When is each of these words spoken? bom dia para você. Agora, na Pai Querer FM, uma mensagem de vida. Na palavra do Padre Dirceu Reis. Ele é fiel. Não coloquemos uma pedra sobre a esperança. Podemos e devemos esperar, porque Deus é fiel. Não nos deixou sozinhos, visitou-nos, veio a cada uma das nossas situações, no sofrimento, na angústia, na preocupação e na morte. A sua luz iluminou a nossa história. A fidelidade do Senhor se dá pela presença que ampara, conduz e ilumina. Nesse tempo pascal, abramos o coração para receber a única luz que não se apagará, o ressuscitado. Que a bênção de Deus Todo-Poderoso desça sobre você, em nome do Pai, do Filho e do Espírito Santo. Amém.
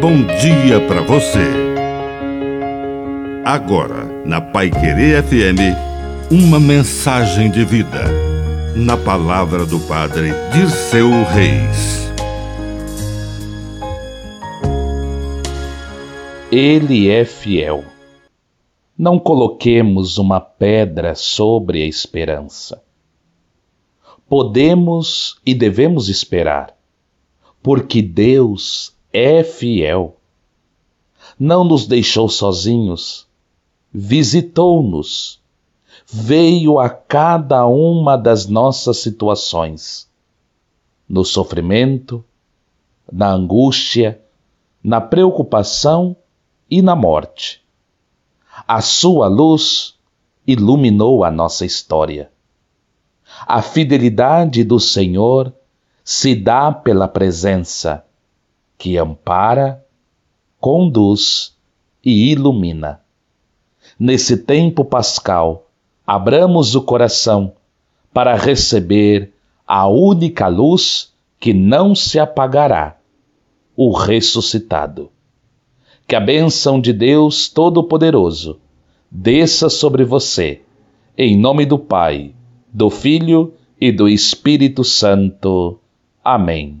bom 0.00 0.22
dia 0.40 0.80
para 0.88 1.02
você. 1.02 1.44
Agora, 3.44 4.06
na 4.24 4.40
Pai 4.40 4.70
Querer 4.70 5.22
FM, 5.22 5.76
uma 6.30 6.58
mensagem 6.58 7.50
de 7.50 7.66
vida. 7.66 8.04
Na 8.74 8.96
palavra 8.96 9.66
do 9.66 9.78
Padre 9.80 10.30
Dirceu 10.54 11.10
Reis. 11.24 12.10
Ele 16.50 17.10
é 17.10 17.26
fiel. 17.26 17.84
Não 18.96 19.18
coloquemos 19.18 20.16
uma 20.16 20.40
pedra 20.40 21.14
sobre 21.14 21.82
a 21.82 21.86
esperança. 21.86 22.82
Podemos 24.26 25.38
e 25.44 25.54
devemos 25.54 26.08
esperar, 26.08 26.74
porque 27.62 28.00
Deus 28.00 28.98
é 29.12 29.42
fiel. 29.42 30.16
Não 31.38 31.64
nos 31.64 31.86
deixou 31.86 32.28
sozinhos, 32.28 33.26
visitou-nos, 33.92 35.40
veio 36.06 36.78
a 36.78 36.88
cada 36.88 37.66
uma 37.66 38.16
das 38.16 38.46
nossas 38.46 38.98
situações, 38.98 40.08
no 41.08 41.24
sofrimento, 41.24 42.24
na 43.10 43.30
angústia, 43.30 44.20
na 44.82 45.00
preocupação 45.00 46.16
e 46.70 46.80
na 46.80 46.94
morte. 46.94 47.62
A 48.66 48.80
sua 48.80 49.26
luz 49.28 49.94
iluminou 50.46 51.24
a 51.24 51.30
nossa 51.30 51.64
história. 51.64 52.30
A 53.46 53.62
fidelidade 53.62 54.64
do 54.64 54.78
Senhor 54.78 55.52
se 56.04 56.34
dá 56.34 56.72
pela 56.72 57.08
presença 57.08 58.04
que 58.80 58.96
ampara, 58.96 59.84
conduz 60.58 61.54
e 62.02 62.32
ilumina. 62.32 63.02
Nesse 63.98 64.38
tempo 64.38 64.86
pascal, 64.86 65.68
abramos 66.06 66.74
o 66.74 66.80
coração 66.80 67.52
para 68.10 68.34
receber 68.34 69.34
a 69.66 69.86
única 69.86 70.48
luz 70.48 71.12
que 71.38 71.52
não 71.52 71.94
se 71.94 72.18
apagará, 72.18 72.96
o 73.76 73.92
ressuscitado. 73.92 75.10
Que 76.08 76.16
a 76.16 76.20
bênção 76.20 76.80
de 76.80 76.94
Deus 76.94 77.50
Todo-Poderoso 77.50 78.58
desça 79.10 79.68
sobre 79.68 80.04
você, 80.04 80.62
em 81.18 81.36
nome 81.36 81.66
do 81.66 81.78
Pai, 81.78 82.34
do 82.72 82.88
Filho 82.88 83.52
e 83.78 83.92
do 83.92 84.08
Espírito 84.08 84.82
Santo. 84.82 85.78
Amém. 86.24 86.80